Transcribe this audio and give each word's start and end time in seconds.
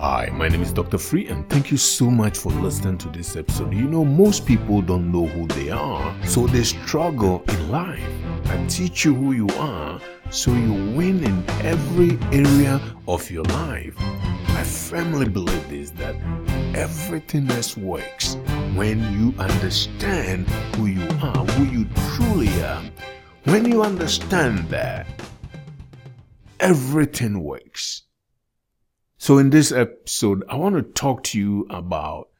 Hi, 0.00 0.30
my 0.32 0.48
name 0.48 0.62
is 0.62 0.72
Dr. 0.72 0.96
Free, 0.96 1.28
and 1.28 1.46
thank 1.50 1.70
you 1.70 1.76
so 1.76 2.10
much 2.10 2.38
for 2.38 2.50
listening 2.52 2.96
to 2.96 3.10
this 3.10 3.36
episode. 3.36 3.74
You 3.74 3.84
know, 3.84 4.02
most 4.02 4.46
people 4.46 4.80
don't 4.80 5.12
know 5.12 5.26
who 5.26 5.46
they 5.48 5.68
are, 5.68 6.16
so 6.24 6.46
they 6.46 6.62
struggle 6.62 7.44
in 7.46 7.70
life. 7.70 8.02
I 8.46 8.66
teach 8.66 9.04
you 9.04 9.14
who 9.14 9.32
you 9.32 9.46
are 9.58 10.00
so 10.30 10.54
you 10.54 10.72
win 10.96 11.22
in 11.22 11.44
every 11.60 12.18
area 12.32 12.80
of 13.06 13.30
your 13.30 13.44
life. 13.44 13.94
I 14.00 14.64
firmly 14.64 15.28
believe 15.28 15.68
this 15.68 15.90
that 15.90 16.14
everything 16.74 17.50
else 17.50 17.76
works 17.76 18.36
when 18.74 19.00
you 19.12 19.34
understand 19.38 20.48
who 20.76 20.86
you 20.86 21.06
are, 21.20 21.44
who 21.44 21.64
you 21.64 21.84
truly 22.14 22.48
are. 22.62 22.82
When 23.44 23.66
you 23.66 23.82
understand 23.82 24.60
that, 24.70 25.06
everything 26.58 27.42
works. 27.42 28.04
So, 29.22 29.36
in 29.36 29.50
this 29.50 29.70
episode, 29.70 30.44
I 30.48 30.56
want 30.56 30.76
to 30.76 30.82
talk 30.82 31.24
to 31.24 31.38
you 31.38 31.66
about 31.68 32.30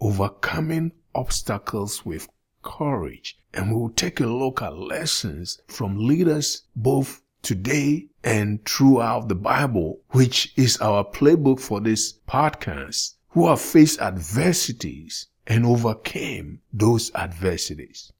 overcoming 0.00 0.90
obstacles 1.14 2.04
with 2.04 2.28
courage. 2.60 3.38
And 3.54 3.72
we'll 3.72 3.90
take 3.90 4.18
a 4.18 4.26
look 4.26 4.60
at 4.60 4.76
lessons 4.76 5.60
from 5.68 6.08
leaders 6.08 6.64
both 6.74 7.22
today 7.42 8.08
and 8.24 8.64
throughout 8.64 9.28
the 9.28 9.36
Bible, 9.36 10.00
which 10.08 10.52
is 10.56 10.76
our 10.78 11.04
playbook 11.04 11.60
for 11.60 11.80
this 11.80 12.14
podcast, 12.28 13.14
who 13.28 13.46
have 13.46 13.60
faced 13.60 14.00
adversities 14.00 15.28
and 15.46 15.64
overcame 15.64 16.60
those 16.72 17.14
adversities. 17.14 18.10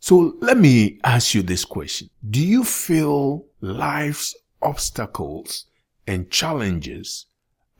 So 0.00 0.34
let 0.40 0.58
me 0.58 0.98
ask 1.04 1.34
you 1.34 1.44
this 1.44 1.64
question. 1.64 2.10
Do 2.28 2.44
you 2.44 2.64
feel 2.64 3.46
life's 3.60 4.34
obstacles 4.60 5.66
and 6.04 6.30
challenges 6.30 7.26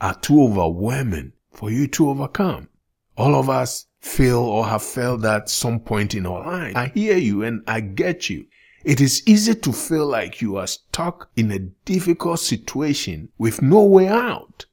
are 0.01 0.15
too 0.15 0.41
overwhelming 0.41 1.33
for 1.51 1.69
you 1.69 1.87
to 1.87 2.09
overcome. 2.09 2.69
All 3.17 3.35
of 3.35 3.49
us 3.49 3.87
feel 3.99 4.39
or 4.39 4.65
have 4.65 4.83
felt 4.83 5.21
that 5.21 5.49
some 5.49 5.79
point 5.79 6.15
in 6.15 6.25
our 6.25 6.45
life. 6.45 6.75
I 6.75 6.87
hear 6.87 7.17
you 7.17 7.43
and 7.43 7.63
I 7.67 7.81
get 7.81 8.29
you. 8.29 8.45
It 8.85 9.01
is 9.01 9.23
easy 9.27 9.55
to 9.55 9.73
feel 9.73 10.07
like 10.07 10.41
you 10.41 10.55
are 10.55 10.67
stuck 10.67 11.29
in 11.35 11.51
a 11.51 11.59
difficult 11.59 12.39
situation 12.39 13.29
with 13.37 13.61
no 13.61 13.83
way 13.83 14.07
out. 14.07 14.65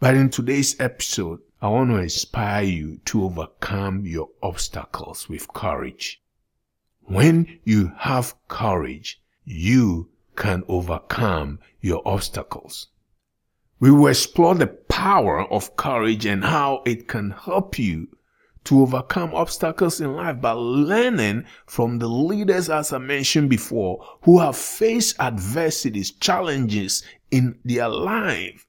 But 0.00 0.14
in 0.14 0.30
today's 0.30 0.80
episode, 0.80 1.40
I 1.60 1.68
want 1.68 1.90
to 1.90 1.96
inspire 1.96 2.64
you 2.64 3.00
to 3.06 3.24
overcome 3.24 4.06
your 4.06 4.30
obstacles 4.42 5.28
with 5.28 5.52
courage. 5.52 6.22
When 7.02 7.60
you 7.64 7.92
have 7.98 8.34
courage, 8.48 9.20
you 9.44 10.10
can 10.36 10.64
overcome 10.68 11.60
your 11.80 12.02
obstacles. 12.06 12.88
We 13.78 13.90
will 13.90 14.06
explore 14.06 14.54
the 14.54 14.68
power 14.68 15.42
of 15.52 15.76
courage 15.76 16.24
and 16.24 16.42
how 16.42 16.82
it 16.86 17.08
can 17.08 17.32
help 17.32 17.78
you 17.78 18.08
to 18.64 18.80
overcome 18.80 19.34
obstacles 19.34 20.00
in 20.00 20.14
life 20.14 20.40
by 20.40 20.52
learning 20.52 21.44
from 21.66 21.98
the 21.98 22.08
leaders, 22.08 22.70
as 22.70 22.92
I 22.92 22.98
mentioned 22.98 23.50
before, 23.50 24.04
who 24.22 24.40
have 24.40 24.56
faced 24.56 25.20
adversities, 25.20 26.10
challenges 26.10 27.04
in 27.30 27.58
their 27.64 27.88
life, 27.88 28.66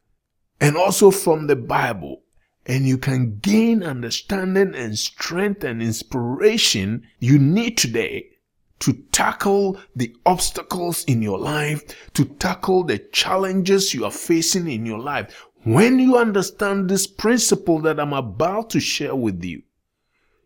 and 0.60 0.76
also 0.76 1.10
from 1.10 1.48
the 1.48 1.56
Bible. 1.56 2.24
And 2.66 2.86
you 2.86 2.98
can 2.98 3.40
gain 3.40 3.84
understanding 3.84 4.76
and 4.76 5.00
strength 5.00 5.64
and 5.64 5.82
inspiration 5.82 7.08
you 7.20 7.40
need 7.40 7.78
today 7.78 8.37
to 8.80 8.94
tackle 9.12 9.80
the 9.96 10.16
obstacles 10.26 11.04
in 11.06 11.22
your 11.22 11.40
life, 11.40 11.84
to 12.14 12.26
tackle 12.26 12.84
the 12.84 13.00
challenges 13.00 13.94
you 13.94 14.06
are 14.06 14.12
facing 14.12 14.70
in 14.70 14.86
your 14.86 15.00
life. 15.00 15.48
When 15.64 16.00
you 16.00 16.18
understand 16.18 16.90
this 16.90 17.08
principle 17.08 17.80
that 17.82 18.00
I'm 18.00 18.14
about 18.14 18.70
to 18.72 18.80
share 18.80 19.16
with 19.16 19.44
you, 19.44 19.64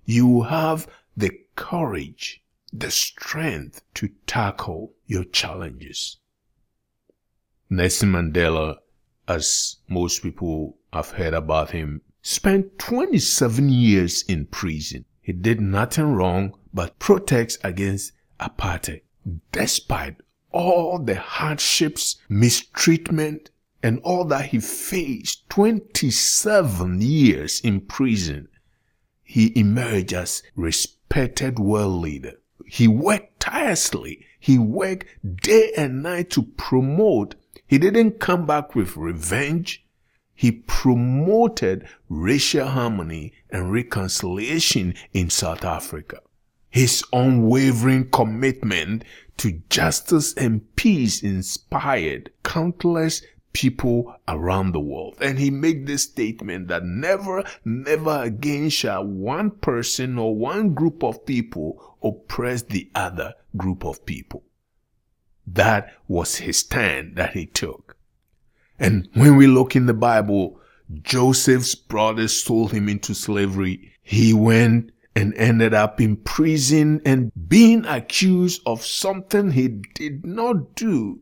you 0.06 0.44
have 0.44 0.88
the 1.16 1.32
courage, 1.56 2.42
the 2.74 2.90
strength 2.90 3.82
to 3.96 4.10
tackle 4.26 4.94
your 5.06 5.26
challenges. 5.26 6.18
Nelson 7.70 8.12
Mandela, 8.12 8.78
as 9.28 9.78
most 9.88 10.24
people 10.24 10.78
have 10.92 11.12
heard 11.12 11.34
about 11.34 11.72
him, 11.72 12.02
spent 12.22 12.80
27 12.80 13.70
years 13.70 14.24
in 14.24 14.46
prison. 14.46 15.06
He 15.22 15.34
did 15.34 15.62
nothing 15.62 16.14
wrong 16.14 16.58
but 16.74 17.00
protest 17.00 17.60
against 17.64 18.14
apartheid. 18.42 19.02
Despite 19.52 20.18
all 20.52 21.00
the 21.00 21.16
hardships, 21.16 22.18
mistreatment, 22.28 23.52
and 23.84 24.00
all 24.04 24.26
that 24.26 24.48
he 24.48 24.60
faced, 24.60 25.50
27 25.50 27.02
years 27.02 27.60
in 27.62 27.82
prison, 27.82 28.48
he 29.24 29.58
emerged 29.58 30.14
as 30.14 30.44
respected 30.56 31.58
world 31.58 32.02
leader. 32.02 32.34
He 32.66 32.88
worked 32.88 33.40
tirelessly. 33.40 34.26
He 34.40 34.58
worked 34.58 35.06
day 35.42 35.72
and 35.78 36.04
night 36.04 36.30
to 36.32 36.44
promote. 36.44 37.36
He 37.68 37.78
didn't 37.78 38.20
come 38.20 38.46
back 38.46 38.76
with 38.76 38.98
revenge. 38.98 39.86
He 40.34 40.52
promoted 40.52 41.88
racial 42.10 42.68
harmony 42.68 43.34
and 43.50 43.72
reconciliation 43.72 44.96
in 45.14 45.30
South 45.30 45.64
Africa. 45.64 46.22
His 46.72 47.04
unwavering 47.14 48.10
commitment 48.10 49.04
to 49.38 49.62
justice 49.70 50.34
and 50.34 50.76
peace 50.76 51.22
inspired 51.22 52.32
countless 52.44 53.22
people 53.54 54.16
around 54.28 54.72
the 54.72 54.80
world. 54.80 55.18
And 55.20 55.38
he 55.38 55.50
made 55.50 55.86
this 55.86 56.04
statement 56.04 56.70
that 56.70 56.84
never, 56.84 57.44
never 57.66 58.24
again 58.24 58.70
shall 58.70 59.06
one 59.06 59.52
person 59.52 60.18
or 60.18 60.36
one 60.36 60.74
group 60.74 61.04
of 61.04 61.26
people 61.26 61.98
oppress 62.02 62.62
the 62.62 62.90
other 62.96 63.34
group 63.58 63.86
of 63.86 64.06
people. 64.06 64.44
That 65.46 65.94
was 66.08 66.38
his 66.38 66.60
stand 66.60 67.18
that 67.18 67.34
he 67.34 67.46
took. 67.46 67.98
And 68.80 69.10
when 69.14 69.36
we 69.36 69.46
look 69.48 69.76
in 69.76 69.86
the 69.86 69.94
Bible, 69.94 70.60
Joseph's 71.02 71.76
brothers 71.76 72.42
sold 72.42 72.72
him 72.72 72.88
into 72.88 73.14
slavery. 73.14 73.92
He 74.02 74.34
went 74.34 74.92
and 75.16 75.34
ended 75.36 75.74
up 75.74 76.00
in 76.00 76.16
prison 76.16 77.02
and 77.06 77.32
being 77.48 77.86
accused 77.86 78.62
of 78.66 78.86
something 78.86 79.52
he 79.52 79.68
did 79.68 80.26
not 80.26 80.76
do. 80.76 81.20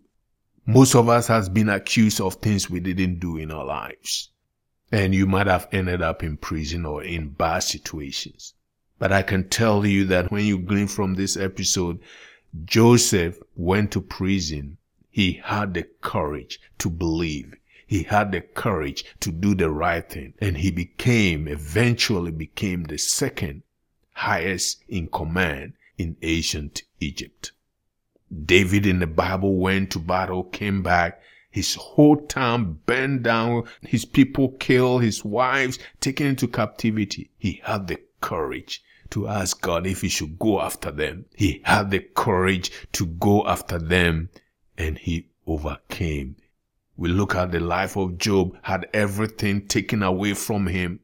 Most 0.66 0.94
of 0.94 1.10
us 1.10 1.28
has 1.28 1.50
been 1.50 1.70
accused 1.70 2.22
of 2.22 2.36
things 2.36 2.70
we 2.70 2.80
didn't 2.80 3.20
do 3.20 3.38
in 3.38 3.52
our 3.52 3.66
lives. 3.66 4.30
And 4.92 5.16
you 5.16 5.26
might 5.26 5.48
have 5.48 5.68
ended 5.72 6.02
up 6.02 6.24
in 6.24 6.38
prison 6.38 6.86
or 6.86 7.04
in 7.04 7.30
bad 7.30 7.60
situations. 7.60 8.54
But 9.00 9.12
I 9.12 9.24
can 9.24 9.50
tell 9.50 9.86
you 9.86 10.06
that 10.06 10.32
when 10.32 10.46
you 10.46 10.60
glean 10.60 10.88
from 10.88 11.16
this 11.16 11.38
episode, 11.38 12.00
Joseph 12.66 13.40
went 13.56 13.92
to 13.92 14.02
prison. 14.02 14.78
He 15.10 15.42
had 15.44 15.74
the 15.74 15.88
courage 16.02 16.60
to 16.80 16.90
believe. 16.90 17.56
He 17.88 18.04
had 18.04 18.32
the 18.32 18.42
courage 18.42 19.06
to 19.22 19.32
do 19.32 19.56
the 19.56 19.72
right 19.72 20.08
thing. 20.08 20.34
And 20.40 20.58
he 20.58 20.70
became, 20.70 21.48
eventually 21.48 22.32
became 22.32 22.84
the 22.84 22.98
second 22.98 23.64
highest 24.20 24.84
in 24.90 25.08
command 25.08 25.72
in 25.98 26.18
ancient 26.22 26.84
Egypt. 27.00 27.54
David 28.46 28.86
in 28.86 29.00
the 29.00 29.08
Bible 29.08 29.56
went 29.56 29.92
to 29.92 30.00
battle, 30.00 30.44
came 30.44 30.84
back, 30.84 31.22
his 31.50 31.76
whole 31.76 32.18
town 32.28 32.80
burned 32.86 33.24
down, 33.24 33.64
his 33.82 34.04
people 34.04 34.50
killed, 34.60 35.04
his 35.04 35.24
wives 35.24 35.80
taken 36.02 36.28
into 36.28 36.50
captivity. 36.50 37.32
He 37.38 37.62
had 37.64 37.88
the 37.88 38.02
courage 38.20 38.84
to 39.12 39.30
ask 39.30 39.62
God 39.62 39.88
if 39.88 40.02
he 40.02 40.10
should 40.10 40.38
go 40.38 40.60
after 40.60 40.92
them. 40.92 41.26
He 41.36 41.62
had 41.64 41.90
the 41.90 42.00
courage 42.00 42.72
to 42.92 43.06
go 43.06 43.48
after 43.48 43.80
them 43.80 44.30
and 44.78 44.98
he 44.98 45.30
overcame. 45.48 46.36
We 46.98 47.08
look 47.08 47.36
at 47.36 47.54
the 47.54 47.62
life 47.62 47.96
of 47.96 48.18
Job, 48.18 48.58
had 48.64 48.90
everything 48.94 49.68
taken 49.68 50.04
away 50.04 50.34
from 50.34 50.68
him, 50.68 51.00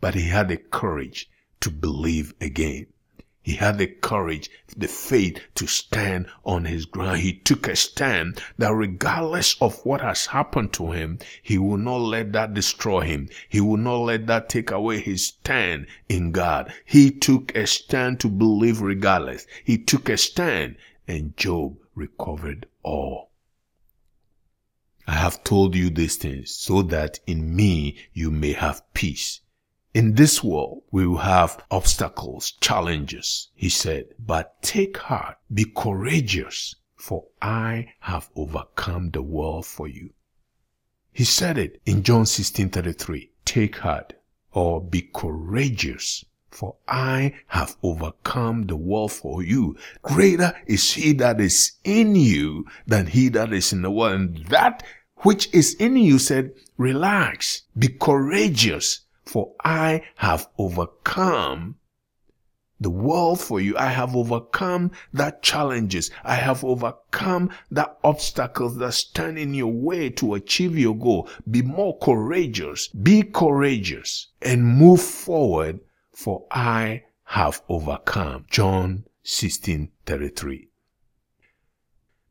but 0.00 0.16
he 0.16 0.28
had 0.28 0.48
the 0.48 0.56
courage 0.56 1.29
to 1.60 1.70
believe 1.70 2.34
again. 2.40 2.86
He 3.42 3.54
had 3.54 3.78
the 3.78 3.86
courage, 3.86 4.50
the 4.76 4.86
faith 4.86 5.40
to 5.54 5.66
stand 5.66 6.26
on 6.44 6.66
his 6.66 6.84
ground. 6.84 7.20
He 7.20 7.32
took 7.32 7.66
a 7.68 7.74
stand 7.74 8.40
that 8.58 8.72
regardless 8.72 9.56
of 9.62 9.84
what 9.84 10.02
has 10.02 10.26
happened 10.26 10.74
to 10.74 10.92
him, 10.92 11.18
he 11.42 11.56
will 11.56 11.78
not 11.78 11.96
let 12.00 12.32
that 12.34 12.52
destroy 12.52 13.00
him. 13.00 13.28
He 13.48 13.60
will 13.60 13.78
not 13.78 13.96
let 13.96 14.26
that 14.26 14.50
take 14.50 14.70
away 14.70 15.00
his 15.00 15.26
stand 15.26 15.86
in 16.08 16.32
God. 16.32 16.72
He 16.84 17.10
took 17.10 17.56
a 17.56 17.66
stand 17.66 18.20
to 18.20 18.28
believe 18.28 18.82
regardless. 18.82 19.46
He 19.64 19.78
took 19.78 20.10
a 20.10 20.18
stand 20.18 20.76
and 21.08 21.36
Job 21.36 21.78
recovered 21.94 22.66
all. 22.82 23.30
I 25.06 25.14
have 25.14 25.42
told 25.42 25.74
you 25.74 25.90
these 25.90 26.16
things 26.16 26.54
so 26.54 26.82
that 26.82 27.20
in 27.26 27.56
me 27.56 27.96
you 28.12 28.30
may 28.30 28.52
have 28.52 28.82
peace. 28.92 29.40
In 29.92 30.14
this 30.14 30.44
world, 30.44 30.84
we 30.92 31.04
will 31.04 31.18
have 31.18 31.64
obstacles, 31.68 32.52
challenges, 32.60 33.48
he 33.56 33.68
said, 33.68 34.14
but 34.20 34.62
take 34.62 34.96
heart, 34.96 35.36
be 35.52 35.64
courageous, 35.64 36.76
for 36.94 37.26
I 37.42 37.94
have 37.98 38.30
overcome 38.36 39.10
the 39.10 39.22
world 39.22 39.66
for 39.66 39.88
you. 39.88 40.10
He 41.12 41.24
said 41.24 41.58
it 41.58 41.82
in 41.86 42.04
John 42.04 42.24
16:33. 42.24 43.30
Take 43.44 43.78
heart 43.78 44.12
or 44.52 44.80
be 44.80 45.02
courageous, 45.12 46.24
for 46.52 46.76
I 46.86 47.34
have 47.48 47.76
overcome 47.82 48.66
the 48.66 48.76
world 48.76 49.10
for 49.10 49.42
you. 49.42 49.76
Greater 50.02 50.54
is 50.66 50.92
he 50.92 51.14
that 51.14 51.40
is 51.40 51.72
in 51.82 52.14
you 52.14 52.64
than 52.86 53.08
he 53.08 53.28
that 53.30 53.52
is 53.52 53.72
in 53.72 53.82
the 53.82 53.90
world. 53.90 54.20
And 54.20 54.36
that 54.46 54.84
which 55.22 55.52
is 55.52 55.74
in 55.74 55.96
you 55.96 56.20
said, 56.20 56.52
relax, 56.76 57.62
be 57.76 57.88
courageous, 57.88 59.00
for 59.30 59.52
I 59.64 60.02
have 60.16 60.48
overcome 60.58 61.76
the 62.80 62.90
world 62.90 63.40
for 63.40 63.60
you. 63.60 63.76
I 63.78 63.86
have 63.86 64.16
overcome 64.16 64.90
that 65.12 65.40
challenges. 65.40 66.10
I 66.24 66.34
have 66.34 66.64
overcome 66.64 67.50
the 67.70 67.92
obstacles 68.02 68.76
that 68.78 68.92
stand 68.92 69.38
in 69.38 69.54
your 69.54 69.72
way 69.72 70.10
to 70.10 70.34
achieve 70.34 70.76
your 70.76 70.96
goal. 70.96 71.28
Be 71.48 71.62
more 71.62 71.96
courageous. 71.98 72.88
Be 72.88 73.22
courageous 73.22 74.26
and 74.42 74.64
move 74.66 75.00
forward 75.00 75.78
for 76.12 76.46
I 76.50 77.04
have 77.26 77.62
overcome. 77.68 78.46
John 78.50 79.04
16 79.22 79.92
33. 80.06 80.68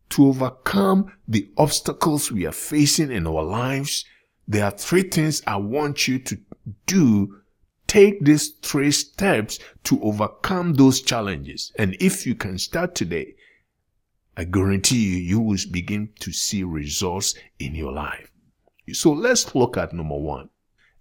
To 0.09 0.27
overcome 0.27 1.13
the 1.25 1.49
obstacles 1.55 2.29
we 2.29 2.45
are 2.45 2.51
facing 2.51 3.09
in 3.09 3.25
our 3.25 3.43
lives, 3.43 4.03
there 4.49 4.65
are 4.65 4.71
three 4.71 5.03
things 5.03 5.43
I 5.45 5.57
want 5.57 6.07
you 6.07 6.17
to 6.17 6.37
do 6.87 7.35
take 7.85 8.25
these 8.25 8.49
three 8.49 8.91
steps 8.91 9.59
to 9.83 10.01
overcome 10.01 10.73
those 10.73 11.01
challenges. 11.01 11.71
And 11.77 11.95
if 11.99 12.25
you 12.25 12.33
can 12.33 12.57
start 12.57 12.95
today, 12.95 13.35
I 14.35 14.45
guarantee 14.45 14.97
you, 14.97 15.17
you 15.17 15.39
will 15.39 15.57
begin 15.71 16.09
to 16.21 16.31
see 16.31 16.63
results 16.63 17.35
in 17.59 17.75
your 17.75 17.91
life. 17.91 18.31
So 18.91 19.11
let's 19.11 19.53
look 19.53 19.77
at 19.77 19.93
number 19.93 20.17
one. 20.17 20.49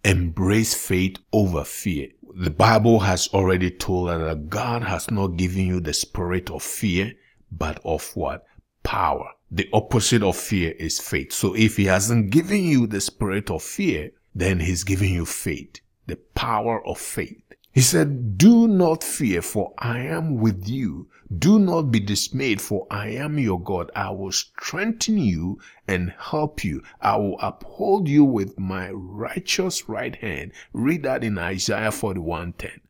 Embrace 0.05 0.75
faith 0.75 1.17
over 1.33 1.65
fear. 1.65 2.09
The 2.35 2.51
Bible 2.51 3.01
has 3.01 3.29
already 3.29 3.71
told 3.71 4.11
us 4.11 4.21
that 4.21 4.51
God 4.51 4.83
has 4.83 5.11
not 5.11 5.37
given 5.39 5.67
you 5.67 5.81
the 5.81 5.95
spirit 5.95 6.51
of 6.51 6.63
fear, 6.63 7.15
but 7.51 7.81
of 7.85 8.11
what? 8.15 8.45
Power. 8.89 9.33
The 9.51 9.69
opposite 9.71 10.23
of 10.23 10.35
fear 10.35 10.71
is 10.79 10.99
faith. 10.99 11.35
So 11.35 11.55
if 11.55 11.77
he 11.77 11.85
hasn't 11.85 12.31
given 12.31 12.65
you 12.65 12.87
the 12.87 13.03
spirit 13.03 13.51
of 13.51 13.63
fear, 13.63 14.13
then 14.35 14.61
he's 14.61 14.83
giving 14.83 15.13
you 15.13 15.27
faith 15.27 15.81
the 16.07 16.17
power 16.35 16.83
of 16.87 16.97
faith. 16.99 17.43
He 17.71 17.83
said, 17.83 18.39
Do 18.39 18.67
not 18.67 19.05
fear, 19.05 19.43
for 19.43 19.75
I 19.77 19.99
am 19.99 20.39
with 20.39 20.67
you. 20.67 21.09
Do 21.39 21.59
not 21.59 21.91
be 21.91 22.01
dismayed, 22.01 22.63
for 22.63 22.87
I 22.91 23.09
am 23.09 23.39
your 23.39 23.61
God. 23.61 23.91
I 23.95 24.09
will 24.09 24.33
strengthen 24.33 25.19
you 25.19 25.61
and 25.87 26.15
help 26.19 26.65
you. 26.65 26.83
I 27.03 27.19
will 27.19 27.39
uphold 27.41 28.09
you 28.09 28.25
with 28.25 28.59
my 28.59 28.91
righteous 28.91 29.87
right 29.87 30.17
hand. 30.17 30.53
Read 30.73 31.03
that 31.03 31.23
in 31.23 31.37
Isaiah 31.37 31.93
41:10. 31.93 32.81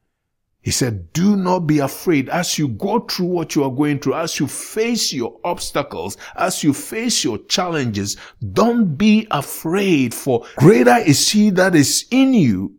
He 0.60 0.70
said, 0.70 1.12
Do 1.12 1.36
not 1.36 1.60
be 1.60 1.78
afraid 1.78 2.28
as 2.28 2.58
you 2.58 2.68
go 2.68 3.00
through 3.00 3.26
what 3.26 3.54
you 3.54 3.64
are 3.64 3.70
going 3.70 4.00
through, 4.00 4.14
as 4.14 4.38
you 4.38 4.46
face 4.46 5.12
your 5.12 5.38
obstacles, 5.44 6.16
as 6.36 6.62
you 6.62 6.74
face 6.74 7.24
your 7.24 7.38
challenges. 7.38 8.16
Don't 8.52 8.96
be 8.96 9.26
afraid, 9.30 10.12
for 10.12 10.44
greater 10.56 10.96
is 10.96 11.28
he 11.30 11.50
that 11.50 11.74
is 11.74 12.06
in 12.10 12.34
you 12.34 12.74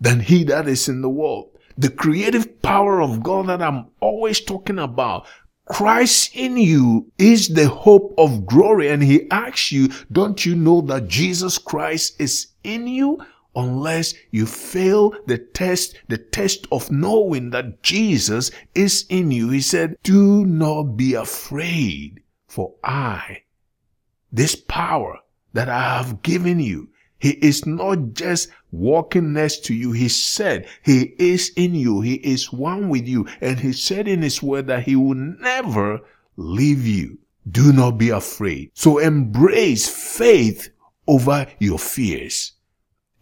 than 0.00 0.20
he 0.20 0.44
that 0.44 0.68
is 0.68 0.88
in 0.88 1.02
the 1.02 1.08
world. 1.08 1.50
The 1.78 1.90
creative 1.90 2.60
power 2.62 3.00
of 3.00 3.22
God 3.22 3.46
that 3.46 3.62
I'm 3.62 3.86
always 4.00 4.40
talking 4.40 4.78
about. 4.78 5.26
Christ 5.66 6.36
in 6.36 6.58
you 6.58 7.10
is 7.16 7.48
the 7.48 7.68
hope 7.68 8.14
of 8.18 8.44
glory. 8.44 8.88
And 8.88 9.02
he 9.02 9.30
asks 9.30 9.72
you, 9.72 9.88
don't 10.12 10.44
you 10.44 10.54
know 10.54 10.82
that 10.82 11.08
Jesus 11.08 11.58
Christ 11.58 12.20
is 12.20 12.48
in 12.62 12.86
you? 12.86 13.18
Unless 13.56 14.14
you 14.30 14.46
fail 14.46 15.14
the 15.26 15.38
test, 15.38 15.96
the 16.08 16.18
test 16.18 16.66
of 16.72 16.90
knowing 16.90 17.50
that 17.50 17.82
Jesus 17.82 18.50
is 18.74 19.06
in 19.08 19.30
you. 19.30 19.50
He 19.50 19.60
said, 19.60 19.96
do 20.02 20.44
not 20.44 20.96
be 20.96 21.14
afraid 21.14 22.22
for 22.46 22.74
I, 22.82 23.42
this 24.32 24.54
power 24.54 25.18
that 25.52 25.68
I 25.68 25.98
have 25.98 26.22
given 26.22 26.60
you, 26.60 26.88
he 27.18 27.30
is 27.30 27.64
not 27.64 28.12
just 28.12 28.50
walking 28.70 29.32
next 29.32 29.64
to 29.66 29.74
you. 29.74 29.92
He 29.92 30.08
said 30.08 30.66
he 30.82 31.14
is 31.18 31.52
in 31.56 31.74
you. 31.74 32.00
He 32.00 32.14
is 32.16 32.52
one 32.52 32.88
with 32.88 33.08
you. 33.08 33.26
And 33.40 33.58
he 33.58 33.72
said 33.72 34.06
in 34.08 34.20
his 34.20 34.42
word 34.42 34.66
that 34.66 34.82
he 34.82 34.94
will 34.94 35.14
never 35.14 36.00
leave 36.36 36.86
you. 36.86 37.18
Do 37.50 37.72
not 37.72 37.92
be 37.92 38.10
afraid. 38.10 38.72
So 38.74 38.98
embrace 38.98 39.88
faith 39.88 40.70
over 41.06 41.46
your 41.58 41.78
fears 41.78 42.52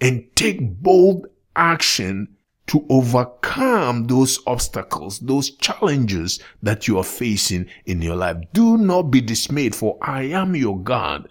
and 0.02 0.24
take 0.34 0.82
bold 0.82 1.28
action 1.54 2.36
to 2.66 2.84
overcome 2.90 4.08
those 4.08 4.40
obstacles, 4.46 5.20
those 5.20 5.50
challenges 5.50 6.40
that 6.62 6.88
you 6.88 6.98
are 6.98 7.04
facing 7.04 7.66
in 7.86 8.02
your 8.02 8.16
life. 8.16 8.36
Do 8.52 8.76
not 8.76 9.02
be 9.04 9.20
dismayed 9.20 9.74
for 9.74 9.98
I 10.02 10.24
am 10.24 10.56
your 10.56 10.78
God. 10.78 11.28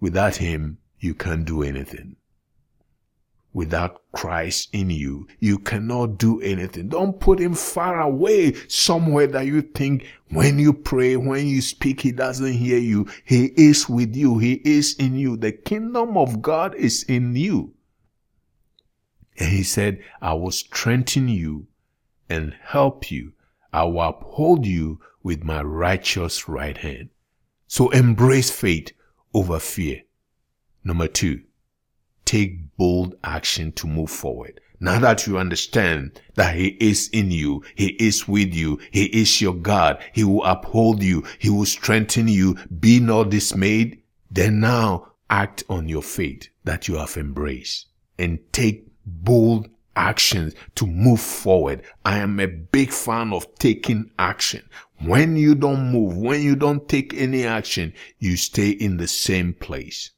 Without 0.00 0.36
him, 0.36 0.78
you 0.98 1.14
can't 1.14 1.44
do 1.44 1.62
anything. 1.62 2.16
Without 3.52 4.02
Christ 4.12 4.68
in 4.72 4.90
you, 4.90 5.26
you 5.40 5.58
cannot 5.58 6.18
do 6.18 6.40
anything. 6.40 6.88
Don't 6.88 7.18
put 7.18 7.40
him 7.40 7.54
far 7.54 8.00
away 8.00 8.54
somewhere 8.68 9.26
that 9.26 9.46
you 9.46 9.62
think 9.62 10.06
when 10.28 10.60
you 10.60 10.72
pray, 10.72 11.16
when 11.16 11.48
you 11.48 11.60
speak, 11.60 12.00
he 12.00 12.12
doesn't 12.12 12.52
hear 12.52 12.78
you. 12.78 13.08
He 13.24 13.46
is 13.56 13.88
with 13.88 14.14
you. 14.14 14.38
He 14.38 14.54
is 14.64 14.94
in 14.94 15.16
you. 15.16 15.36
The 15.36 15.50
kingdom 15.50 16.16
of 16.16 16.40
God 16.40 16.76
is 16.76 17.02
in 17.04 17.34
you. 17.34 17.74
And 19.36 19.48
he 19.48 19.64
said, 19.64 20.00
I 20.22 20.34
will 20.34 20.52
strengthen 20.52 21.28
you 21.28 21.66
and 22.28 22.54
help 22.62 23.10
you. 23.10 23.32
I 23.72 23.84
will 23.84 24.02
uphold 24.02 24.64
you 24.64 25.00
with 25.24 25.42
my 25.42 25.62
righteous 25.62 26.48
right 26.48 26.76
hand. 26.76 27.08
So 27.66 27.90
embrace 27.90 28.50
faith 28.50 28.92
over 29.34 29.58
fear. 29.58 30.02
Number 30.84 31.08
two, 31.08 31.42
take 32.30 32.76
bold 32.76 33.16
action 33.24 33.72
to 33.72 33.88
move 33.88 34.08
forward. 34.08 34.60
Now 34.78 35.00
that 35.00 35.26
you 35.26 35.36
understand 35.36 36.20
that 36.36 36.54
He 36.54 36.68
is 36.80 37.08
in 37.08 37.32
you, 37.32 37.64
He 37.74 37.88
is 37.98 38.28
with 38.28 38.54
you, 38.54 38.78
He 38.92 39.06
is 39.06 39.40
your 39.40 39.52
God, 39.52 40.00
He 40.12 40.22
will 40.22 40.44
uphold 40.44 41.02
you, 41.02 41.24
He 41.40 41.50
will 41.50 41.66
strengthen 41.66 42.28
you, 42.28 42.56
be 42.78 43.00
not 43.00 43.30
dismayed, 43.30 44.00
then 44.30 44.60
now 44.60 45.08
act 45.28 45.64
on 45.68 45.88
your 45.88 46.02
faith 46.02 46.48
that 46.62 46.86
you 46.86 46.94
have 46.94 47.16
embraced 47.16 47.86
and 48.16 48.38
take 48.52 48.86
bold 49.04 49.68
actions 49.96 50.54
to 50.76 50.86
move 50.86 51.20
forward. 51.20 51.82
I 52.04 52.18
am 52.18 52.38
a 52.38 52.46
big 52.46 52.92
fan 52.92 53.32
of 53.32 53.52
taking 53.56 54.12
action. 54.20 54.62
When 55.00 55.34
you 55.34 55.56
don't 55.56 55.90
move, 55.90 56.16
when 56.16 56.42
you 56.42 56.54
don't 56.54 56.88
take 56.88 57.12
any 57.12 57.44
action, 57.44 57.92
you 58.20 58.36
stay 58.36 58.70
in 58.70 58.98
the 58.98 59.08
same 59.08 59.52
place. 59.52 60.12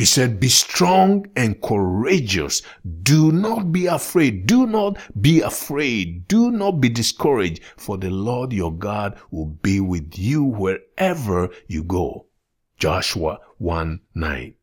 He 0.00 0.06
said, 0.06 0.40
be 0.40 0.48
strong 0.48 1.26
and 1.36 1.60
courageous. 1.60 2.62
Do 3.02 3.30
not 3.30 3.70
be 3.70 3.84
afraid. 3.84 4.46
Do 4.46 4.66
not 4.66 4.96
be 5.20 5.42
afraid. 5.42 6.26
Do 6.26 6.50
not 6.50 6.80
be 6.80 6.88
discouraged 6.88 7.60
for 7.76 7.98
the 7.98 8.08
Lord 8.08 8.50
your 8.50 8.72
God 8.72 9.20
will 9.30 9.44
be 9.60 9.78
with 9.78 10.18
you 10.18 10.42
wherever 10.42 11.50
you 11.68 11.84
go. 11.84 12.24
Joshua 12.78 13.40
1 13.58 14.00
9. 14.14 14.54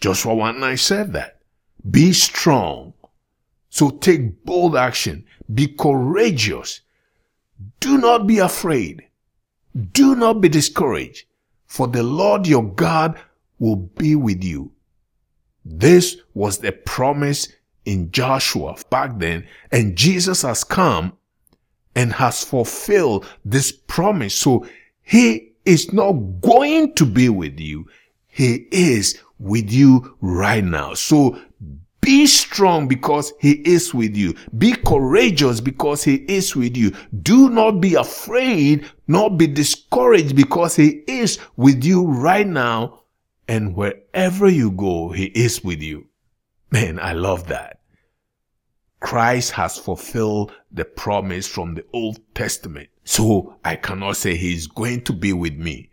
Joshua 0.00 0.34
1 0.34 0.58
9 0.58 0.76
said 0.76 1.12
that. 1.12 1.42
Be 1.88 2.12
strong. 2.12 2.94
So 3.68 3.90
take 3.90 4.44
bold 4.44 4.74
action. 4.74 5.26
Be 5.54 5.68
courageous. 5.68 6.80
Do 7.78 7.98
not 7.98 8.26
be 8.26 8.38
afraid. 8.40 9.06
Do 9.92 10.16
not 10.16 10.40
be 10.40 10.48
discouraged 10.48 11.26
for 11.68 11.86
the 11.86 12.02
Lord 12.02 12.48
your 12.48 12.64
God 12.64 13.16
will 13.60 13.76
be 13.76 14.16
with 14.16 14.42
you. 14.42 14.72
This 15.64 16.16
was 16.34 16.58
the 16.58 16.72
promise 16.72 17.46
in 17.84 18.10
Joshua 18.10 18.76
back 18.90 19.18
then, 19.18 19.46
and 19.70 19.96
Jesus 19.96 20.42
has 20.42 20.64
come 20.64 21.12
and 21.94 22.12
has 22.14 22.42
fulfilled 22.42 23.26
this 23.44 23.70
promise. 23.70 24.34
So 24.34 24.66
he 25.02 25.52
is 25.64 25.92
not 25.92 26.12
going 26.40 26.94
to 26.94 27.06
be 27.06 27.28
with 27.28 27.60
you. 27.60 27.86
He 28.26 28.66
is 28.72 29.20
with 29.38 29.70
you 29.70 30.16
right 30.20 30.64
now. 30.64 30.94
So 30.94 31.38
be 32.00 32.26
strong 32.26 32.88
because 32.88 33.32
he 33.40 33.52
is 33.52 33.92
with 33.92 34.16
you. 34.16 34.34
Be 34.56 34.72
courageous 34.72 35.60
because 35.60 36.02
he 36.02 36.16
is 36.16 36.56
with 36.56 36.76
you. 36.76 36.92
Do 37.22 37.50
not 37.50 37.80
be 37.80 37.94
afraid, 37.94 38.88
nor 39.06 39.30
be 39.30 39.46
discouraged 39.46 40.34
because 40.34 40.76
he 40.76 41.02
is 41.06 41.38
with 41.56 41.84
you 41.84 42.06
right 42.06 42.46
now 42.46 43.00
and 43.50 43.74
wherever 43.74 44.48
you 44.48 44.70
go, 44.70 45.10
He 45.10 45.24
is 45.24 45.64
with 45.64 45.82
you. 45.82 46.06
Man, 46.70 47.00
I 47.00 47.14
love 47.14 47.48
that. 47.48 47.80
Christ 49.00 49.50
has 49.52 49.76
fulfilled 49.76 50.52
the 50.70 50.84
promise 50.84 51.48
from 51.48 51.74
the 51.74 51.84
Old 51.92 52.20
Testament. 52.32 52.90
So 53.02 53.56
I 53.64 53.74
cannot 53.74 54.18
say 54.18 54.36
He 54.36 54.54
is 54.54 54.68
going 54.68 55.02
to 55.02 55.12
be 55.12 55.32
with 55.32 55.54
me. 55.54 55.90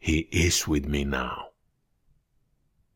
He 0.00 0.28
is 0.32 0.66
with 0.66 0.86
me 0.86 1.04
now. 1.04 1.50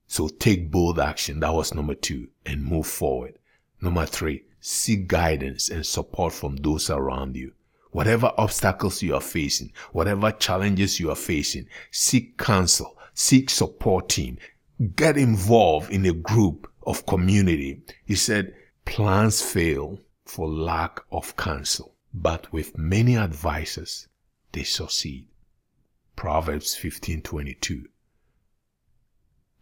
So 0.08 0.26
take 0.26 0.72
bold 0.72 0.98
action. 0.98 1.38
That 1.38 1.54
was 1.54 1.72
number 1.72 1.94
two 1.94 2.26
and 2.44 2.64
move 2.64 2.88
forward. 2.88 3.38
Number 3.80 4.04
three, 4.04 4.42
seek 4.58 5.06
guidance 5.06 5.68
and 5.68 5.86
support 5.86 6.32
from 6.32 6.56
those 6.56 6.90
around 6.90 7.36
you. 7.36 7.52
Whatever 7.92 8.32
obstacles 8.36 9.00
you 9.00 9.14
are 9.14 9.20
facing, 9.20 9.72
whatever 9.92 10.32
challenges 10.32 10.98
you 10.98 11.08
are 11.10 11.16
facing, 11.16 11.68
seek 11.92 12.36
counsel, 12.36 12.96
seek 13.14 13.50
support 13.50 14.08
team, 14.08 14.38
get 14.96 15.16
involved 15.16 15.90
in 15.90 16.04
a 16.06 16.12
group 16.12 16.70
of 16.86 17.06
community. 17.06 17.82
He 18.04 18.14
said, 18.14 18.54
plans 18.84 19.42
fail 19.42 19.98
for 20.24 20.48
lack 20.48 21.00
of 21.10 21.36
counsel, 21.36 21.94
but 22.12 22.52
with 22.52 22.76
many 22.78 23.16
advisors, 23.16 24.08
they 24.52 24.64
succeed. 24.64 25.28
Proverbs 26.16 26.76
15:22. 26.76 27.84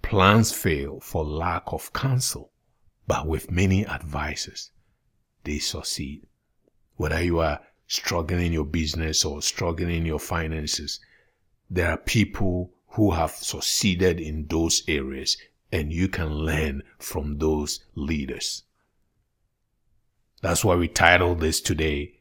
Plans 0.03 0.53
fail 0.53 1.01
for 1.01 1.25
lack 1.25 1.63
of 1.67 1.93
counsel, 1.93 2.53
but 3.07 3.27
with 3.27 3.51
many 3.51 3.87
advisors, 3.87 4.73
they 5.45 5.59
succeed. 5.59 6.27
Whether 6.97 7.23
you 7.23 7.39
are 7.39 7.61
struggling 7.87 8.47
in 8.47 8.53
your 8.53 8.65
business 8.65 9.25
or 9.25 9.43
struggling 9.43 9.95
in 9.95 10.07
your 10.07 10.19
finances, 10.19 11.01
there 11.69 11.91
are 11.91 11.97
people 11.97 12.73
who 12.91 13.13
have 13.13 13.31
succeeded 13.31 14.21
in 14.21 14.47
those 14.49 14.83
areas 14.89 15.37
and 15.73 15.93
you 15.93 16.09
can 16.09 16.33
learn 16.33 16.83
from 16.99 17.39
those 17.39 17.81
leaders. 17.95 18.65
That's 20.43 20.65
why 20.65 20.75
we 20.75 20.89
titled 20.89 21.41
this 21.41 21.61
today, 21.61 22.21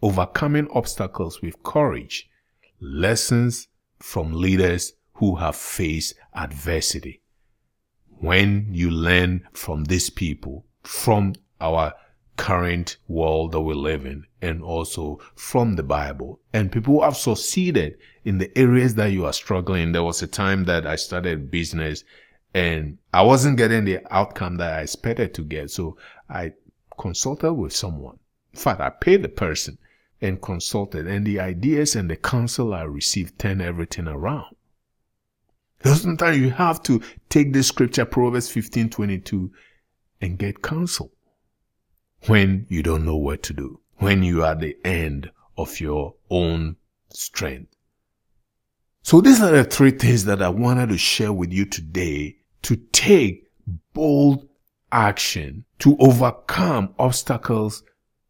Overcoming 0.00 0.68
Obstacles 0.72 1.42
with 1.42 1.62
Courage, 1.62 2.28
Lessons 2.80 3.68
from 3.98 4.32
Leaders 4.32 4.92
Who 5.14 5.36
Have 5.36 5.56
Faced 5.56 6.14
Adversity. 6.34 7.22
When 8.18 8.68
you 8.70 8.90
learn 8.90 9.46
from 9.52 9.84
these 9.84 10.10
people, 10.10 10.64
from 10.82 11.34
our 11.60 11.92
current 12.36 12.96
world 13.08 13.52
that 13.52 13.60
we 13.60 13.74
live 13.74 14.06
in, 14.06 14.26
and 14.42 14.62
also 14.62 15.20
from 15.34 15.76
the 15.76 15.82
Bible, 15.82 16.40
and 16.52 16.72
people 16.72 17.02
have 17.02 17.16
succeeded 17.16 17.98
in 18.24 18.38
the 18.38 18.56
areas 18.58 18.94
that 18.96 19.12
you 19.12 19.24
are 19.24 19.32
struggling. 19.32 19.92
There 19.92 20.02
was 20.02 20.22
a 20.22 20.26
time 20.26 20.64
that 20.64 20.86
I 20.86 20.96
started 20.96 21.50
business 21.50 22.04
and 22.56 22.96
I 23.12 23.20
wasn't 23.20 23.58
getting 23.58 23.84
the 23.84 24.00
outcome 24.10 24.56
that 24.56 24.78
I 24.78 24.80
expected 24.80 25.34
to 25.34 25.42
get. 25.42 25.70
So 25.70 25.98
I 26.30 26.52
consulted 26.98 27.52
with 27.52 27.74
someone. 27.74 28.18
In 28.54 28.58
fact, 28.58 28.80
I 28.80 28.88
paid 28.88 29.22
the 29.22 29.28
person 29.28 29.76
and 30.22 30.40
consulted, 30.40 31.06
and 31.06 31.26
the 31.26 31.38
ideas 31.38 31.94
and 31.94 32.10
the 32.10 32.16
counsel 32.16 32.72
I 32.72 32.84
received 32.84 33.38
turned 33.38 33.60
everything 33.60 34.08
around. 34.08 34.56
Sometimes 35.84 36.38
you 36.38 36.50
have 36.50 36.82
to 36.84 37.02
take 37.28 37.52
the 37.52 37.62
scripture, 37.62 38.06
Proverbs 38.06 38.50
15 38.50 38.88
22, 38.88 39.50
and 40.22 40.38
get 40.38 40.62
counsel 40.62 41.12
when 42.28 42.66
you 42.68 42.82
don't 42.82 43.04
know 43.04 43.16
what 43.16 43.42
to 43.44 43.52
do, 43.52 43.80
when 43.98 44.22
you 44.22 44.42
are 44.42 44.52
at 44.52 44.60
the 44.60 44.76
end 44.84 45.30
of 45.56 45.80
your 45.80 46.14
own 46.30 46.76
strength. 47.10 47.74
So 49.02 49.20
these 49.20 49.40
are 49.40 49.52
the 49.52 49.64
three 49.64 49.92
things 49.92 50.24
that 50.24 50.42
I 50.42 50.48
wanted 50.48 50.88
to 50.88 50.98
share 50.98 51.32
with 51.32 51.52
you 51.52 51.64
today 51.64 52.38
to 52.62 52.76
take 52.92 53.46
bold 53.92 54.48
action 54.90 55.64
to 55.78 55.96
overcome 55.98 56.94
obstacles 56.98 57.82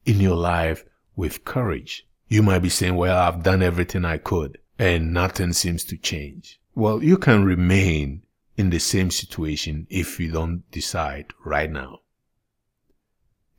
in 0.04 0.20
your 0.20 0.36
life 0.36 0.84
with 1.14 1.44
courage. 1.44 2.06
You 2.28 2.42
might 2.42 2.58
be 2.58 2.68
saying, 2.68 2.96
well, 2.96 3.16
I've 3.16 3.42
done 3.42 3.62
everything 3.62 4.04
I 4.04 4.18
could 4.18 4.58
and 4.78 5.12
nothing 5.12 5.52
seems 5.52 5.84
to 5.84 5.96
change. 5.96 6.60
Well, 6.74 7.02
you 7.02 7.16
can 7.16 7.44
remain 7.44 8.22
in 8.56 8.70
the 8.70 8.78
same 8.78 9.10
situation 9.10 9.86
if 9.88 10.20
you 10.20 10.30
don't 10.30 10.70
decide 10.70 11.32
right 11.44 11.70
now. 11.70 12.00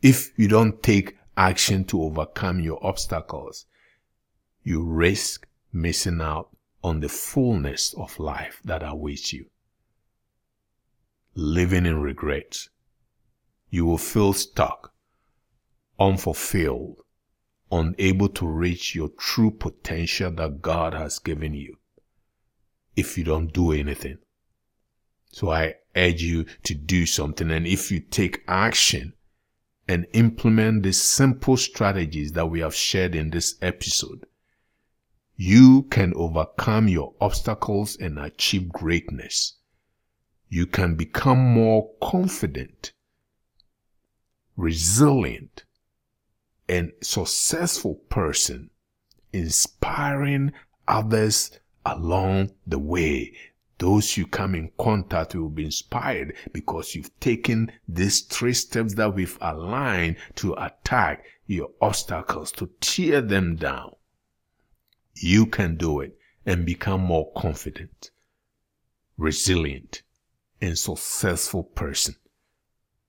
If 0.01 0.37
you 0.37 0.47
don't 0.47 0.83
take 0.83 1.17
action 1.35 1.83
to 1.85 2.03
overcome 2.03 2.59
your 2.59 2.83
obstacles, 2.85 3.65
you 4.63 4.83
risk 4.83 5.47
missing 5.73 6.21
out 6.21 6.49
on 6.83 6.99
the 6.99 7.09
fullness 7.09 7.93
of 7.95 8.19
life 8.19 8.61
that 8.63 8.83
awaits 8.83 9.33
you. 9.33 9.47
Living 11.33 11.85
in 11.85 11.99
regret, 11.99 12.67
you 13.69 13.85
will 13.85 13.97
feel 13.97 14.33
stuck, 14.33 14.93
unfulfilled, 15.99 16.97
unable 17.71 18.29
to 18.29 18.47
reach 18.47 18.95
your 18.95 19.09
true 19.17 19.51
potential 19.51 20.31
that 20.31 20.61
God 20.61 20.93
has 20.93 21.19
given 21.19 21.53
you 21.53 21.77
if 22.95 23.17
you 23.17 23.23
don't 23.23 23.51
do 23.51 23.71
anything. 23.71 24.17
So 25.31 25.51
I 25.51 25.75
urge 25.95 26.21
you 26.21 26.45
to 26.63 26.73
do 26.73 27.05
something. 27.05 27.51
And 27.51 27.67
if 27.67 27.91
you 27.91 27.99
take 27.99 28.43
action 28.47 29.13
and 29.87 30.05
implement 30.13 30.83
the 30.83 30.93
simple 30.93 31.57
strategies 31.57 32.33
that 32.33 32.47
we 32.47 32.59
have 32.59 32.75
shared 32.75 33.15
in 33.15 33.29
this 33.29 33.55
episode, 33.61 34.25
you 35.35 35.83
can 35.83 36.13
overcome 36.15 36.87
your 36.87 37.13
obstacles 37.21 37.95
and 37.97 38.19
achieve 38.19 38.69
greatness. 38.69 39.53
You 40.49 40.65
can 40.65 40.95
become 40.95 41.39
more 41.39 41.91
confident 42.01 42.91
resilient, 44.57 45.63
and 46.67 46.91
successful 47.01 47.95
person, 48.09 48.71
inspiring 49.31 50.51
others 50.87 51.51
along 51.85 52.51
the 52.65 52.79
way. 52.79 53.33
Those 53.77 54.17
you 54.17 54.25
come 54.25 54.55
in 54.55 54.71
contact 54.77 55.35
will 55.35 55.49
be 55.49 55.65
inspired 55.65 56.35
because 56.51 56.95
you've 56.95 57.19
taken 57.19 57.71
these 57.87 58.21
three 58.21 58.53
steps 58.53 58.95
that 58.95 59.13
we've 59.13 59.37
aligned 59.39 60.17
to 60.35 60.53
attack 60.53 61.25
your 61.45 61.69
obstacles, 61.81 62.51
to 62.53 62.69
tear 62.81 63.21
them 63.21 63.55
down. 63.55 63.95
You 65.15 65.45
can 65.45 65.77
do 65.77 65.99
it 66.01 66.17
and 66.45 66.65
become 66.65 67.01
more 67.01 67.31
confident, 67.33 68.11
resilient, 69.17 70.01
and 70.59 70.77
successful 70.77 71.63
person 71.63 72.15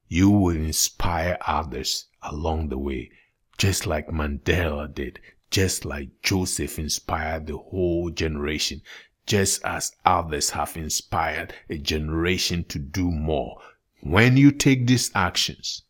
you 0.09 0.31
will 0.31 0.57
inspire 0.57 1.37
others 1.47 2.07
along 2.23 2.71
the 2.71 2.79
way, 2.79 3.11
just 3.59 3.87
like 3.87 4.09
Mandela 4.09 4.93
did, 4.93 5.21
just 5.51 5.85
like 5.85 6.09
Joseph 6.23 6.79
inspired 6.79 7.47
the 7.47 7.59
whole 7.59 8.11
generation, 8.11 8.81
just 9.29 9.63
as 9.63 9.93
others 10.07 10.51
have 10.51 10.75
inspired 10.75 11.53
a 11.69 11.77
generation 11.77 12.65
to 12.65 12.79
do 12.79 13.11
more. 13.11 13.61
When 14.01 14.39
you 14.39 14.51
take 14.51 14.87
these 14.87 15.11
actions, 15.15 15.83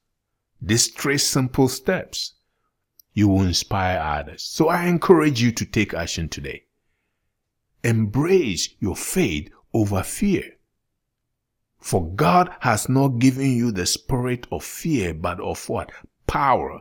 these 0.60 0.88
three 0.88 1.18
simple 1.18 1.68
steps, 1.68 2.34
you 3.14 3.28
will 3.28 3.42
inspire 3.42 4.00
others. 4.00 4.42
So 4.42 4.68
I 4.68 4.86
encourage 4.86 5.40
you 5.40 5.52
to 5.52 5.64
take 5.64 5.94
action 5.94 6.28
today. 6.28 6.64
Embrace 7.84 8.70
your 8.80 8.96
faith 8.96 9.50
over 9.72 10.02
fear. 10.02 10.56
For 11.78 12.12
God 12.12 12.50
has 12.60 12.88
not 12.88 13.20
given 13.20 13.52
you 13.52 13.70
the 13.70 13.86
spirit 13.86 14.48
of 14.50 14.64
fear, 14.64 15.14
but 15.14 15.38
of 15.38 15.68
what? 15.68 15.92
Power. 16.26 16.80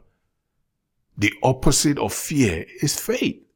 The 1.15 1.33
opposite 1.43 1.99
of 1.99 2.13
fear 2.13 2.65
is 2.81 2.99
faith. 2.99 3.46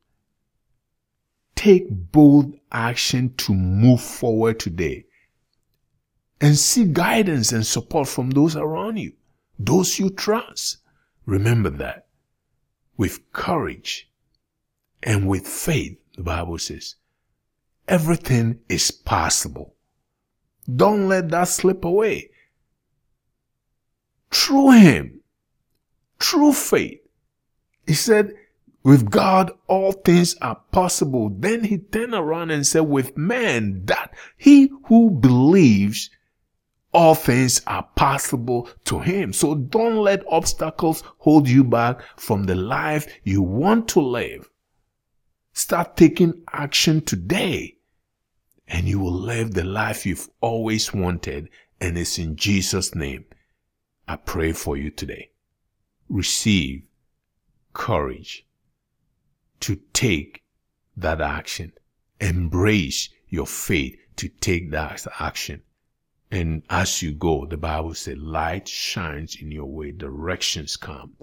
Take 1.61 2.11
bold 2.11 2.55
action 2.71 3.35
to 3.37 3.53
move 3.53 4.01
forward 4.01 4.59
today 4.59 5.05
and 6.41 6.57
seek 6.57 6.91
guidance 6.91 7.51
and 7.51 7.63
support 7.63 8.07
from 8.07 8.31
those 8.31 8.55
around 8.55 8.97
you, 8.97 9.13
those 9.59 9.99
you 9.99 10.09
trust. 10.09 10.77
Remember 11.27 11.69
that 11.69 12.07
with 12.97 13.31
courage 13.31 14.09
and 15.03 15.27
with 15.27 15.47
faith, 15.47 15.99
the 16.17 16.23
Bible 16.23 16.57
says, 16.57 16.95
everything 17.87 18.61
is 18.67 18.89
possible. 18.89 19.75
Don't 20.75 21.07
let 21.07 21.29
that 21.29 21.47
slip 21.47 21.85
away. 21.85 22.31
Through 24.31 24.71
him, 24.71 25.21
through 26.19 26.53
faith, 26.53 27.01
he 27.85 27.93
said, 27.93 28.33
with 28.83 29.09
God, 29.11 29.51
all 29.67 29.91
things 29.91 30.35
are 30.41 30.59
possible. 30.71 31.29
Then 31.29 31.63
he 31.63 31.77
turned 31.77 32.13
around 32.13 32.51
and 32.51 32.65
said, 32.65 32.81
with 32.81 33.15
man, 33.15 33.85
that 33.85 34.13
he 34.37 34.71
who 34.85 35.11
believes 35.11 36.09
all 36.93 37.15
things 37.15 37.61
are 37.67 37.87
possible 37.95 38.69
to 38.85 38.99
him. 38.99 39.33
So 39.33 39.55
don't 39.55 39.97
let 39.97 40.23
obstacles 40.27 41.03
hold 41.19 41.47
you 41.47 41.63
back 41.63 42.01
from 42.17 42.43
the 42.43 42.55
life 42.55 43.07
you 43.23 43.41
want 43.41 43.87
to 43.89 44.01
live. 44.01 44.49
Start 45.53 45.95
taking 45.95 46.41
action 46.51 47.01
today 47.01 47.77
and 48.67 48.87
you 48.87 48.99
will 48.99 49.13
live 49.13 49.53
the 49.53 49.63
life 49.63 50.05
you've 50.05 50.29
always 50.41 50.93
wanted. 50.93 51.49
And 51.79 51.97
it's 51.97 52.17
in 52.17 52.35
Jesus' 52.35 52.95
name 52.95 53.25
I 54.07 54.15
pray 54.15 54.53
for 54.53 54.75
you 54.75 54.89
today. 54.89 55.31
Receive 56.09 56.83
courage 57.73 58.45
to 59.61 59.77
take 59.93 60.43
that 60.97 61.21
action. 61.21 61.73
Embrace 62.19 63.09
your 63.29 63.47
faith 63.47 63.97
to 64.17 64.27
take 64.27 64.71
that 64.71 65.07
action 65.19 65.63
And 66.29 66.63
as 66.69 67.01
you 67.01 67.11
go, 67.13 67.45
the 67.45 67.57
Bible 67.57 67.93
says 67.93 68.17
light 68.17 68.67
shines 68.67 69.35
in 69.35 69.51
your 69.51 69.65
way, 69.65 69.91
directions 69.91 70.77
come, 70.77 71.17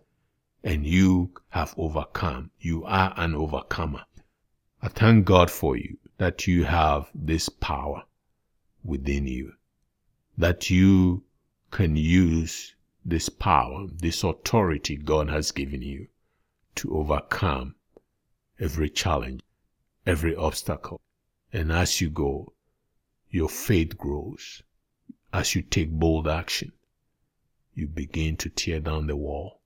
and 0.63 0.87
you 0.87 1.33
have 1.51 1.75
overcome. 1.79 2.51
You 2.61 2.85
are 2.85 3.15
an 3.17 3.35
overcomer. 3.35 4.05
I 4.83 4.89
thank 4.89 5.25
God 5.25 5.51
for 5.51 5.77
you 5.77 5.97
that 6.19 6.47
you 6.47 6.65
have 6.65 7.11
this 7.15 7.49
power 7.49 8.03
within 8.85 9.27
you, 9.27 9.55
that 10.37 10.69
you 10.69 11.25
can 11.71 11.97
use 11.97 12.75
this 13.05 13.29
power, 13.31 13.87
this 13.93 14.23
authority 14.23 14.97
God 14.97 15.31
has 15.31 15.53
given 15.53 15.81
you 15.81 16.09
to 16.77 16.95
overcome 16.97 17.77
every 18.61 18.91
challenge, 18.91 19.43
every 20.07 20.35
obstacle. 20.35 21.01
And 21.53 21.73
as 21.73 22.01
you 22.01 22.11
go, 22.11 22.53
your 23.31 23.49
faith 23.49 23.97
grows. 23.97 24.63
As 25.33 25.55
you 25.55 25.63
take 25.63 25.91
bold 25.91 26.27
action, 26.27 26.73
you 27.75 27.87
begin 27.87 28.37
to 28.39 28.49
tear 28.49 28.81
down 28.81 29.07
the 29.07 29.17
wall 29.17 29.61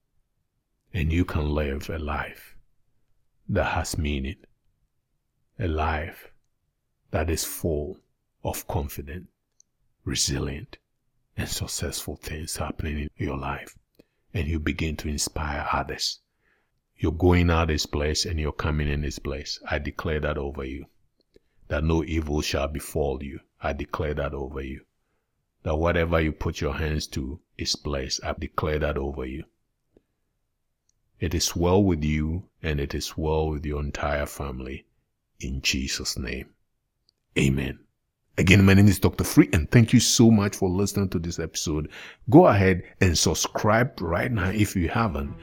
and 0.92 1.12
you 1.12 1.24
can 1.24 1.48
live 1.48 1.88
a 1.88 1.98
life 1.98 2.56
that 3.48 3.72
has 3.72 3.96
meaning, 3.96 4.36
a 5.58 5.66
life 5.66 6.32
that 7.10 7.30
is 7.30 7.44
full 7.44 7.98
of 8.44 8.66
confidence, 8.66 9.28
resilient, 10.04 10.78
and 11.36 11.48
successful 11.48 12.16
things 12.16 12.56
happening 12.56 12.98
in 12.98 13.10
your 13.16 13.38
life. 13.38 13.76
And 14.34 14.48
you 14.48 14.58
begin 14.58 14.96
to 14.96 15.08
inspire 15.08 15.66
others. 15.72 16.20
You're 17.02 17.10
going 17.10 17.50
out 17.50 17.66
this 17.66 17.84
place 17.84 18.26
and 18.26 18.38
you're 18.38 18.52
coming 18.52 18.86
in 18.86 19.02
this 19.02 19.18
place. 19.18 19.58
I 19.68 19.80
declare 19.80 20.20
that 20.20 20.38
over 20.38 20.62
you. 20.62 20.86
That 21.66 21.82
no 21.82 22.04
evil 22.04 22.42
shall 22.42 22.68
befall 22.68 23.24
you. 23.24 23.40
I 23.60 23.72
declare 23.72 24.14
that 24.14 24.32
over 24.32 24.60
you. 24.60 24.82
That 25.64 25.74
whatever 25.74 26.20
you 26.20 26.30
put 26.30 26.60
your 26.60 26.74
hands 26.74 27.08
to 27.08 27.40
is 27.58 27.74
blessed. 27.74 28.20
I 28.22 28.34
declare 28.38 28.78
that 28.78 28.96
over 28.96 29.26
you. 29.26 29.42
It 31.18 31.34
is 31.34 31.56
well 31.56 31.82
with 31.82 32.04
you 32.04 32.44
and 32.62 32.78
it 32.78 32.94
is 32.94 33.18
well 33.18 33.48
with 33.48 33.66
your 33.66 33.80
entire 33.80 34.26
family. 34.26 34.86
In 35.40 35.60
Jesus' 35.60 36.16
name. 36.16 36.50
Amen. 37.36 37.80
Again, 38.38 38.64
my 38.64 38.74
name 38.74 38.86
is 38.86 39.00
Dr. 39.00 39.24
Free, 39.24 39.48
and 39.52 39.68
thank 39.72 39.92
you 39.92 39.98
so 39.98 40.30
much 40.30 40.54
for 40.54 40.70
listening 40.70 41.08
to 41.08 41.18
this 41.18 41.40
episode. 41.40 41.88
Go 42.30 42.46
ahead 42.46 42.84
and 43.00 43.18
subscribe 43.18 44.00
right 44.00 44.30
now 44.30 44.50
if 44.50 44.76
you 44.76 44.88
haven't, 44.88 45.34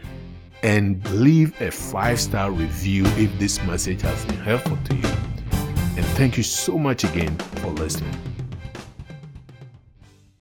and 0.63 1.03
leave 1.11 1.59
a 1.61 1.71
five 1.71 2.19
star 2.19 2.51
review 2.51 3.05
if 3.17 3.37
this 3.39 3.61
message 3.63 4.01
has 4.01 4.25
been 4.25 4.37
helpful 4.37 4.77
to 4.85 4.95
you. 4.95 5.09
And 5.95 6.05
thank 6.17 6.37
you 6.37 6.43
so 6.43 6.77
much 6.77 7.03
again 7.03 7.35
for 7.37 7.67
listening. 7.67 8.15